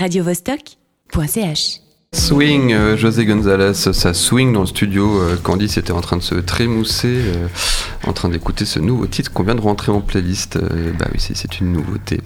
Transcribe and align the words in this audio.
radiovostok.ch 0.00 1.85
Swing, 2.14 2.72
euh, 2.72 2.96
José 2.96 3.26
González, 3.26 3.74
ça 3.74 4.14
swing 4.14 4.52
dans 4.52 4.60
le 4.60 4.66
studio. 4.66 5.20
Euh, 5.20 5.36
Candice 5.42 5.76
était 5.76 5.92
en 5.92 6.00
train 6.00 6.16
de 6.16 6.22
se 6.22 6.36
trémousser, 6.36 7.08
euh, 7.08 7.46
en 8.06 8.12
train 8.12 8.28
d'écouter 8.28 8.64
ce 8.64 8.78
nouveau 8.78 9.06
titre 9.06 9.32
qu'on 9.32 9.42
vient 9.42 9.54
de 9.56 9.60
rentrer 9.60 9.92
en 9.92 10.00
playlist. 10.00 10.56
Bah 10.98 11.06
oui, 11.12 11.18
c'est- 11.18 11.60
une 11.60 11.72
nouveauté. 11.72 12.20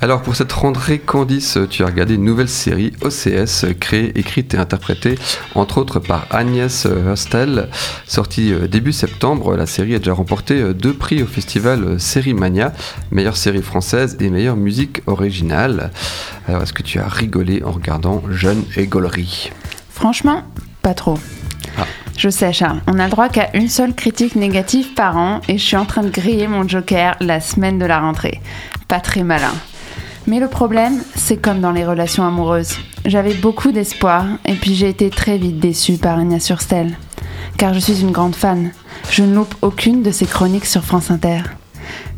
Alors 0.00 0.22
pour 0.22 0.34
cette 0.36 0.52
rentrée, 0.52 0.98
Candice, 0.98 1.58
tu 1.70 1.82
as 1.82 1.86
regardé 1.86 2.14
une 2.14 2.24
nouvelle 2.24 2.48
série 2.48 2.92
OCS, 3.02 3.66
créée, 3.80 4.16
écrite 4.18 4.54
et 4.54 4.56
interprétée 4.58 5.16
entre 5.54 5.78
autres 5.78 6.00
par 6.00 6.26
Agnès 6.30 6.86
Hurstel. 6.86 7.68
Sortie 8.06 8.52
début 8.70 8.92
septembre, 8.92 9.56
la 9.56 9.66
série 9.66 9.94
a 9.94 9.98
déjà 9.98 10.12
remporté 10.12 10.74
deux 10.74 10.92
prix 10.94 11.22
au 11.22 11.26
festival 11.26 11.98
Série 12.00 12.34
Mania, 12.34 12.72
meilleure 13.10 13.36
série 13.36 13.62
française 13.62 14.16
et 14.20 14.28
meilleure 14.30 14.56
musique 14.56 15.02
originale. 15.06 15.90
Alors 16.46 16.62
est-ce 16.62 16.72
que 16.74 16.82
tu 16.82 16.98
as 16.98 17.08
rigolé 17.08 17.62
en 17.64 17.70
regardant 17.72 18.22
Jeune 18.30 18.62
et 18.76 18.86
Gaulerie? 18.86 19.23
Franchement, 19.90 20.42
pas 20.82 20.94
trop. 20.94 21.18
Ah. 21.78 21.86
Je 22.16 22.28
sais, 22.28 22.52
Charles, 22.52 22.80
on 22.86 22.98
a 22.98 23.04
le 23.04 23.10
droit 23.10 23.28
qu'à 23.28 23.50
une 23.54 23.68
seule 23.68 23.94
critique 23.94 24.36
négative 24.36 24.94
par 24.94 25.16
an 25.16 25.40
et 25.48 25.58
je 25.58 25.64
suis 25.64 25.76
en 25.76 25.84
train 25.84 26.02
de 26.02 26.10
griller 26.10 26.46
mon 26.46 26.66
joker 26.66 27.16
la 27.20 27.40
semaine 27.40 27.78
de 27.78 27.86
la 27.86 28.00
rentrée. 28.00 28.40
Pas 28.88 29.00
très 29.00 29.24
malin. 29.24 29.52
Mais 30.26 30.40
le 30.40 30.48
problème, 30.48 31.02
c'est 31.16 31.36
comme 31.36 31.60
dans 31.60 31.72
les 31.72 31.84
relations 31.84 32.26
amoureuses. 32.26 32.76
J'avais 33.04 33.34
beaucoup 33.34 33.72
d'espoir 33.72 34.24
et 34.46 34.54
puis 34.54 34.74
j'ai 34.74 34.88
été 34.88 35.10
très 35.10 35.36
vite 35.36 35.58
déçue 35.58 35.98
par 35.98 36.18
Agnès 36.18 36.42
Surstel. 36.42 36.96
Car 37.58 37.74
je 37.74 37.80
suis 37.80 38.00
une 38.00 38.12
grande 38.12 38.36
fan. 38.36 38.70
Je 39.10 39.22
ne 39.22 39.34
loupe 39.34 39.54
aucune 39.60 40.02
de 40.02 40.10
ses 40.10 40.26
chroniques 40.26 40.66
sur 40.66 40.82
France 40.82 41.10
Inter. 41.10 41.42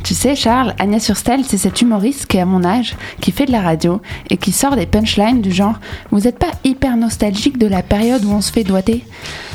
Tu 0.02 0.14
sais, 0.14 0.36
Charles, 0.36 0.74
Agnès 0.78 1.04
Surstel, 1.04 1.44
c'est 1.44 1.58
cet 1.58 1.82
humoriste 1.82 2.26
qui 2.26 2.36
est 2.36 2.40
à 2.40 2.46
mon 2.46 2.64
âge, 2.64 2.94
qui 3.20 3.32
fait 3.32 3.46
de 3.46 3.52
la 3.52 3.60
radio 3.60 4.00
et 4.30 4.36
qui 4.36 4.52
sort 4.52 4.76
des 4.76 4.86
punchlines 4.86 5.42
du 5.42 5.50
genre 5.50 5.80
Vous 6.10 6.20
n'êtes 6.20 6.38
pas 6.38 6.52
hyper 6.64 6.96
nostalgique 6.96 7.58
de 7.58 7.66
la 7.66 7.82
période 7.82 8.24
où 8.24 8.30
on 8.30 8.40
se 8.40 8.52
fait 8.52 8.64
doigter? 8.64 9.04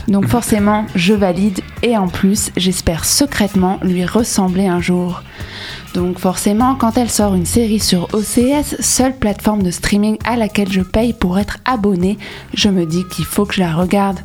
Donc 0.08 0.28
forcément, 0.30 0.86
je 0.96 1.14
valide 1.14 1.62
et 1.84 1.98
en 1.98 2.08
plus, 2.08 2.52
j'espère 2.58 3.06
secrètement 3.06 3.80
lui 3.82 4.06
ressembler 4.06 4.68
un 4.68 4.82
jour. 4.82 5.24
Donc 5.94 6.20
forcément, 6.20 6.76
quand 6.76 6.98
elle 6.98 7.10
sort 7.10 7.36
une 7.36 7.46
série 7.46 7.80
sur 7.80 8.08
OCS, 8.14 8.82
seule 8.82 9.16
plateforme 9.16 9.64
de 9.64 9.72
streaming 9.72 10.18
à 10.26 10.36
laquelle 10.38 10.72
je 10.72 10.82
paye 10.82 11.14
pour 11.14 11.38
être 11.38 11.58
abonné, 11.66 12.18
je 12.54 12.70
me 12.70 12.86
dis 12.86 13.04
qu'il 13.12 13.26
faut 13.26 13.46
que 13.46 13.56
je 13.56 13.62
la 13.62 13.74
regarde. 13.74 14.20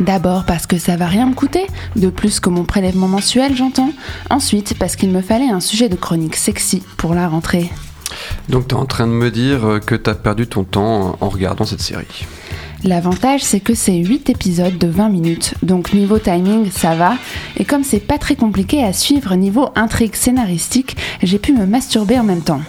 D'abord 0.00 0.44
parce 0.44 0.66
que 0.66 0.78
ça 0.78 0.96
va 0.96 1.06
rien 1.06 1.26
me 1.26 1.34
coûter, 1.34 1.66
de 1.96 2.08
plus 2.08 2.40
que 2.40 2.50
mon 2.50 2.64
prélèvement 2.64 3.08
mensuel, 3.08 3.56
j'entends. 3.56 3.92
Ensuite 4.30 4.78
parce 4.78 4.96
qu'il 4.96 5.10
me 5.10 5.22
fallait 5.22 5.48
un 5.48 5.60
sujet 5.60 5.88
de 5.88 5.96
chronique 5.96 6.36
sexy 6.36 6.82
pour 6.96 7.14
la 7.14 7.28
rentrée. 7.28 7.70
Donc 8.48 8.68
tu 8.68 8.74
es 8.74 8.78
en 8.78 8.86
train 8.86 9.06
de 9.06 9.12
me 9.12 9.30
dire 9.30 9.64
euh, 9.66 9.78
que 9.80 9.94
tu 9.94 10.08
as 10.10 10.14
perdu 10.14 10.46
ton 10.46 10.64
temps 10.64 11.16
en 11.20 11.28
regardant 11.28 11.64
cette 11.64 11.80
série. 11.80 12.26
L'avantage, 12.84 13.42
c'est 13.42 13.60
que 13.60 13.74
c'est 13.74 13.96
8 13.96 14.30
épisodes 14.30 14.76
de 14.78 14.86
20 14.86 15.08
minutes, 15.08 15.54
donc 15.62 15.92
niveau 15.92 16.18
timing, 16.18 16.70
ça 16.70 16.94
va. 16.94 17.14
Et 17.56 17.64
comme 17.64 17.82
c'est 17.82 18.00
pas 18.00 18.18
très 18.18 18.36
compliqué 18.36 18.84
à 18.84 18.92
suivre 18.92 19.34
niveau 19.34 19.70
intrigue 19.74 20.14
scénaristique, 20.14 20.96
j'ai 21.22 21.38
pu 21.38 21.52
me 21.52 21.66
masturber 21.66 22.18
en 22.18 22.24
même 22.24 22.42
temps. 22.42 22.60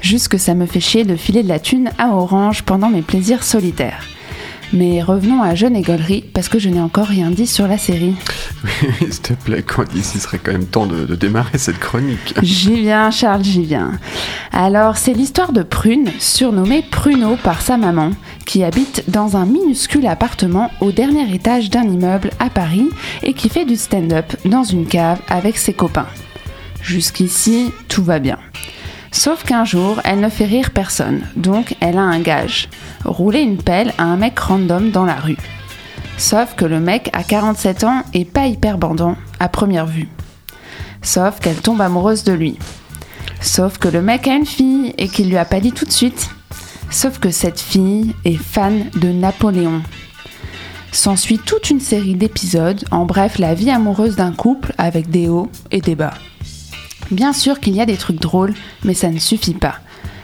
Juste 0.00 0.28
que 0.28 0.38
ça 0.38 0.54
me 0.54 0.66
fait 0.66 0.80
chier 0.80 1.04
de 1.04 1.16
filer 1.16 1.42
de 1.42 1.48
la 1.48 1.58
thune 1.58 1.90
à 1.98 2.10
Orange 2.10 2.62
pendant 2.62 2.90
mes 2.90 3.02
plaisirs 3.02 3.42
solitaires. 3.42 4.04
Mais 4.72 5.02
revenons 5.02 5.42
à 5.42 5.54
Jeune 5.54 5.76
et 5.76 5.82
Gaulerie, 5.82 6.24
parce 6.34 6.48
que 6.48 6.58
je 6.58 6.68
n'ai 6.68 6.80
encore 6.80 7.06
rien 7.06 7.30
dit 7.30 7.46
sur 7.46 7.66
la 7.66 7.78
série. 7.78 8.14
S'il 8.98 9.20
te 9.20 9.32
plaît, 9.32 9.62
Candice, 9.62 10.12
il 10.14 10.20
serait 10.20 10.38
quand 10.38 10.52
même 10.52 10.66
temps 10.66 10.86
de, 10.86 11.06
de 11.06 11.14
démarrer 11.14 11.56
cette 11.56 11.78
chronique. 11.78 12.34
J'y 12.42 12.80
viens, 12.80 13.10
Charles, 13.10 13.44
j'y 13.44 13.62
viens. 13.62 13.92
Alors, 14.52 14.98
c'est 14.98 15.14
l'histoire 15.14 15.52
de 15.52 15.62
Prune, 15.62 16.10
surnommée 16.18 16.82
Pruneau 16.82 17.36
par 17.42 17.62
sa 17.62 17.78
maman, 17.78 18.10
qui 18.44 18.62
habite 18.62 19.04
dans 19.08 19.36
un 19.36 19.46
minuscule 19.46 20.06
appartement 20.06 20.70
au 20.80 20.92
dernier 20.92 21.34
étage 21.34 21.70
d'un 21.70 21.84
immeuble 21.84 22.30
à 22.38 22.50
Paris 22.50 22.88
et 23.22 23.32
qui 23.32 23.48
fait 23.48 23.64
du 23.64 23.76
stand-up 23.76 24.36
dans 24.44 24.64
une 24.64 24.86
cave 24.86 25.20
avec 25.28 25.56
ses 25.56 25.72
copains. 25.72 26.06
Jusqu'ici, 26.82 27.72
tout 27.88 28.04
va 28.04 28.18
bien. 28.18 28.38
Sauf 29.10 29.44
qu'un 29.44 29.64
jour, 29.64 30.00
elle 30.04 30.20
ne 30.20 30.28
fait 30.28 30.44
rire 30.44 30.70
personne, 30.70 31.22
donc 31.36 31.76
elle 31.80 31.98
a 31.98 32.02
un 32.02 32.20
gage. 32.20 32.68
Rouler 33.04 33.40
une 33.40 33.56
pelle 33.56 33.94
à 33.98 34.04
un 34.04 34.16
mec 34.16 34.38
random 34.38 34.90
dans 34.90 35.04
la 35.04 35.16
rue. 35.16 35.38
Sauf 36.18 36.54
que 36.54 36.64
le 36.64 36.80
mec 36.80 37.10
a 37.12 37.22
47 37.22 37.84
ans 37.84 38.02
et 38.12 38.24
pas 38.24 38.46
hyper 38.46 38.76
bandant 38.76 39.16
à 39.40 39.48
première 39.48 39.86
vue. 39.86 40.08
Sauf 41.00 41.38
qu'elle 41.40 41.60
tombe 41.60 41.80
amoureuse 41.80 42.24
de 42.24 42.32
lui. 42.32 42.58
Sauf 43.40 43.78
que 43.78 43.88
le 43.88 44.02
mec 44.02 44.26
a 44.26 44.34
une 44.34 44.46
fille 44.46 44.94
et 44.98 45.08
qu'il 45.08 45.28
lui 45.28 45.36
a 45.36 45.44
pas 45.44 45.60
dit 45.60 45.72
tout 45.72 45.84
de 45.84 45.92
suite. 45.92 46.30
Sauf 46.90 47.18
que 47.18 47.30
cette 47.30 47.60
fille 47.60 48.14
est 48.24 48.36
fan 48.36 48.90
de 48.96 49.08
Napoléon. 49.08 49.82
S'ensuit 50.90 51.38
toute 51.38 51.70
une 51.70 51.80
série 51.80 52.14
d'épisodes, 52.14 52.84
en 52.90 53.04
bref 53.04 53.38
la 53.38 53.54
vie 53.54 53.70
amoureuse 53.70 54.16
d'un 54.16 54.32
couple 54.32 54.72
avec 54.78 55.10
des 55.10 55.28
hauts 55.28 55.50
et 55.70 55.80
des 55.80 55.94
bas. 55.94 56.14
Bien 57.10 57.32
sûr 57.32 57.60
qu'il 57.60 57.74
y 57.74 57.80
a 57.80 57.86
des 57.86 57.96
trucs 57.96 58.20
drôles, 58.20 58.54
mais 58.84 58.94
ça 58.94 59.08
ne 59.10 59.18
suffit 59.18 59.54
pas. 59.54 59.76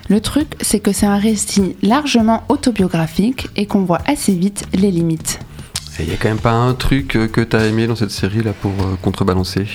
Le 0.08 0.20
truc, 0.20 0.54
c'est 0.60 0.80
que 0.80 0.92
c'est 0.92 1.06
un 1.06 1.16
récit 1.16 1.76
largement 1.82 2.42
autobiographique 2.48 3.48
et 3.56 3.66
qu'on 3.66 3.84
voit 3.84 4.02
assez 4.06 4.34
vite 4.34 4.66
les 4.74 4.90
limites. 4.90 5.40
Il 5.98 6.10
y 6.10 6.12
a 6.12 6.16
quand 6.16 6.28
même 6.28 6.38
pas 6.38 6.52
un 6.52 6.74
truc 6.74 7.16
euh, 7.16 7.28
que 7.28 7.40
tu 7.40 7.56
as 7.56 7.66
aimé 7.66 7.86
dans 7.86 7.96
cette 7.96 8.10
série 8.10 8.42
là 8.42 8.52
pour 8.52 8.72
euh, 8.72 8.96
contrebalancer? 9.00 9.66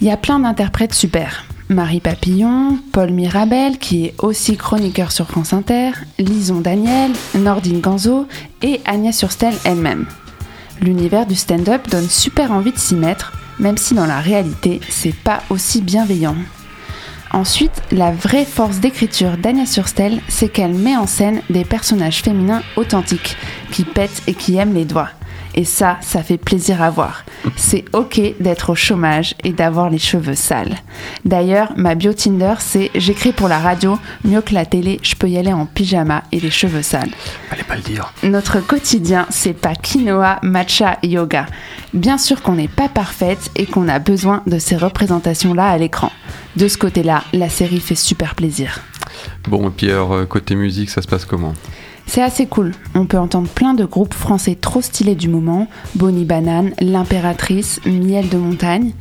Il 0.00 0.06
y 0.06 0.10
a 0.10 0.16
plein 0.16 0.38
d'interprètes 0.38 0.94
super. 0.94 1.44
Marie 1.68 2.00
Papillon, 2.00 2.78
Paul 2.92 3.10
Mirabel, 3.10 3.78
qui 3.78 4.06
est 4.06 4.14
aussi 4.18 4.56
chroniqueur 4.56 5.10
sur 5.10 5.26
France 5.26 5.52
Inter, 5.52 5.90
Lison 6.18 6.60
Daniel, 6.60 7.10
Nordine 7.34 7.80
Ganzo 7.80 8.28
et 8.62 8.80
Agnès 8.84 9.18
Surstel 9.18 9.54
elle-même. 9.64 10.06
L'univers 10.80 11.26
du 11.26 11.34
stand-up 11.34 11.88
donne 11.90 12.08
super 12.08 12.52
envie 12.52 12.70
de 12.70 12.78
s'y 12.78 12.94
mettre, 12.94 13.32
même 13.58 13.76
si 13.76 13.94
dans 13.94 14.06
la 14.06 14.20
réalité, 14.20 14.80
c'est 14.88 15.14
pas 15.14 15.42
aussi 15.50 15.80
bienveillant. 15.80 16.36
Ensuite, 17.32 17.82
la 17.90 18.12
vraie 18.12 18.44
force 18.44 18.78
d'écriture 18.78 19.36
d'Agnès 19.36 19.70
Surstel, 19.70 20.20
c'est 20.28 20.48
qu'elle 20.48 20.74
met 20.74 20.96
en 20.96 21.06
scène 21.06 21.42
des 21.50 21.64
personnages 21.64 22.22
féminins 22.22 22.62
authentiques, 22.76 23.36
qui 23.72 23.84
pètent 23.84 24.22
et 24.26 24.34
qui 24.34 24.56
aiment 24.56 24.74
les 24.74 24.84
doigts. 24.84 25.10
Et 25.56 25.64
ça, 25.64 25.96
ça 26.02 26.22
fait 26.22 26.36
plaisir 26.36 26.82
à 26.82 26.90
voir. 26.90 27.24
C'est 27.56 27.84
ok 27.94 28.20
d'être 28.38 28.70
au 28.70 28.74
chômage 28.74 29.34
et 29.42 29.52
d'avoir 29.52 29.90
les 29.90 29.98
cheveux 29.98 30.34
sales. 30.34 30.76
D'ailleurs, 31.24 31.72
ma 31.76 31.94
bio 31.94 32.12
Tinder, 32.12 32.54
c'est 32.58 32.90
j'écris 32.94 33.32
pour 33.32 33.48
la 33.48 33.58
radio, 33.58 33.98
mieux 34.24 34.42
que 34.42 34.54
la 34.54 34.66
télé, 34.66 35.00
je 35.02 35.14
peux 35.14 35.28
y 35.28 35.38
aller 35.38 35.52
en 35.52 35.66
pyjama 35.66 36.22
et 36.32 36.40
les 36.40 36.50
cheveux 36.50 36.82
sales. 36.82 37.10
Allez 37.50 37.62
pas 37.62 37.76
le 37.76 37.82
dire. 37.82 38.12
Notre 38.22 38.60
quotidien, 38.60 39.26
c'est 39.30 39.54
pas 39.54 39.74
quinoa, 39.74 40.38
matcha, 40.42 40.98
yoga. 41.02 41.46
Bien 41.94 42.18
sûr 42.18 42.42
qu'on 42.42 42.54
n'est 42.54 42.68
pas 42.68 42.88
parfaite 42.88 43.50
et 43.56 43.66
qu'on 43.66 43.88
a 43.88 43.98
besoin 43.98 44.42
de 44.46 44.58
ces 44.58 44.76
représentations-là 44.76 45.68
à 45.68 45.78
l'écran. 45.78 46.12
De 46.56 46.68
ce 46.68 46.78
côté-là, 46.78 47.22
la 47.32 47.48
série 47.48 47.80
fait 47.80 47.94
super 47.94 48.34
plaisir. 48.34 48.80
Bon, 49.48 49.68
et 49.68 49.72
puis 49.72 49.90
alors, 49.90 50.12
euh, 50.12 50.24
côté 50.26 50.54
musique, 50.54 50.90
ça 50.90 51.02
se 51.02 51.06
passe 51.06 51.24
comment? 51.24 51.54
C'est 52.06 52.22
assez 52.22 52.46
cool. 52.46 52.72
On 52.94 53.04
peut 53.04 53.18
entendre 53.18 53.48
plein 53.48 53.74
de 53.74 53.84
groupes 53.84 54.14
français 54.14 54.56
trop 54.58 54.80
stylés 54.80 55.16
du 55.16 55.28
moment 55.28 55.66
Bonnie 55.96 56.24
Banane, 56.24 56.72
L'Impératrice, 56.80 57.80
Miel 57.84 58.28
de 58.28 58.38
Montagne. 58.38 58.92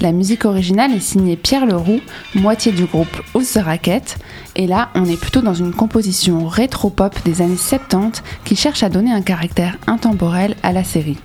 La 0.00 0.12
musique 0.12 0.44
originale 0.44 0.92
est 0.92 1.00
signée 1.00 1.36
Pierre 1.36 1.66
Leroux, 1.66 2.00
moitié 2.34 2.72
du 2.72 2.84
groupe 2.86 3.20
Ous 3.34 3.42
the 3.42 3.58
Racket. 3.62 4.16
Et 4.56 4.66
là, 4.66 4.88
on 4.94 5.04
est 5.04 5.20
plutôt 5.20 5.42
dans 5.42 5.54
une 5.54 5.74
composition 5.74 6.46
rétro-pop 6.46 7.14
des 7.24 7.42
années 7.42 7.56
70 7.56 8.22
qui 8.44 8.56
cherche 8.56 8.82
à 8.82 8.88
donner 8.88 9.12
un 9.12 9.22
caractère 9.22 9.76
intemporel 9.86 10.56
à 10.62 10.72
la 10.72 10.84
série. 10.84 11.18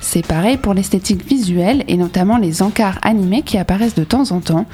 C'est 0.00 0.26
pareil 0.26 0.56
pour 0.56 0.74
l'esthétique 0.74 1.26
visuelle 1.26 1.84
et 1.88 1.96
notamment 1.96 2.38
les 2.38 2.62
encarts 2.62 2.98
animés 3.02 3.42
qui 3.42 3.58
apparaissent 3.58 3.94
de 3.94 4.04
temps 4.04 4.30
en 4.30 4.40
temps. 4.40 4.66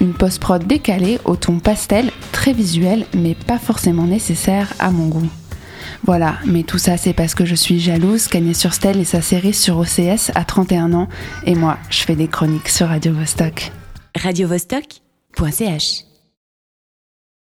Une 0.00 0.14
post-prod 0.14 0.66
décalée 0.66 1.18
au 1.24 1.36
ton 1.36 1.58
pastel, 1.58 2.10
très 2.38 2.52
visuel 2.52 3.04
mais 3.14 3.34
pas 3.34 3.58
forcément 3.58 4.04
nécessaire 4.06 4.72
à 4.78 4.92
mon 4.92 5.08
goût. 5.08 5.28
Voilà, 6.04 6.36
mais 6.46 6.62
tout 6.62 6.78
ça 6.78 6.96
c'est 6.96 7.12
parce 7.12 7.34
que 7.34 7.44
je 7.44 7.56
suis 7.56 7.80
jalouse 7.80 8.28
qu'Agnès 8.28 8.56
Surstel 8.56 9.00
et 9.00 9.04
sa 9.04 9.22
série 9.22 9.52
sur 9.52 9.76
OCS 9.78 10.30
à 10.36 10.44
31 10.44 10.92
ans 10.92 11.08
et 11.44 11.56
moi 11.56 11.78
je 11.90 11.98
fais 11.98 12.14
des 12.14 12.28
chroniques 12.28 12.68
sur 12.68 12.86
Radio 12.86 13.12
Vostok. 13.12 13.72
radiovostok.ch 14.14 16.07